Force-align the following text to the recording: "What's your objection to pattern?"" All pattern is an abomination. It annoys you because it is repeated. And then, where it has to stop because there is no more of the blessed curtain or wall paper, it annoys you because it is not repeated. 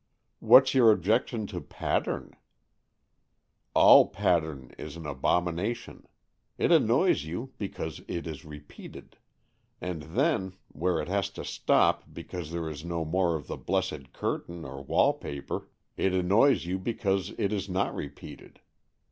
"What's 0.39 0.73
your 0.73 0.91
objection 0.91 1.45
to 1.45 1.61
pattern?"" 1.61 2.35
All 3.75 4.07
pattern 4.07 4.71
is 4.79 4.95
an 4.97 5.05
abomination. 5.05 6.07
It 6.57 6.71
annoys 6.71 7.23
you 7.25 7.53
because 7.59 8.01
it 8.07 8.25
is 8.25 8.43
repeated. 8.43 9.17
And 9.79 10.01
then, 10.17 10.53
where 10.69 10.99
it 11.01 11.07
has 11.07 11.29
to 11.37 11.45
stop 11.45 12.05
because 12.11 12.51
there 12.51 12.67
is 12.67 12.83
no 12.83 13.05
more 13.05 13.35
of 13.35 13.45
the 13.45 13.57
blessed 13.57 14.11
curtain 14.11 14.65
or 14.65 14.83
wall 14.83 15.13
paper, 15.13 15.69
it 15.95 16.13
annoys 16.15 16.65
you 16.65 16.79
because 16.79 17.33
it 17.37 17.53
is 17.53 17.69
not 17.69 17.93
repeated. 17.93 18.59